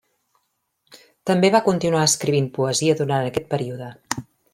[1.29, 3.91] També va continuar escrivint poesia durant aquest període.